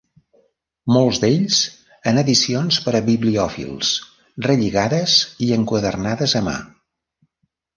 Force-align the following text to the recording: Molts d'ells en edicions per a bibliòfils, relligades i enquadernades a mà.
Molts 0.95 1.19
d'ells 1.23 1.59
en 2.11 2.21
edicions 2.21 2.79
per 2.87 2.93
a 2.99 3.03
bibliòfils, 3.09 3.93
relligades 4.47 5.19
i 5.49 5.51
enquadernades 5.59 6.35
a 6.41 6.47
mà. 6.49 6.57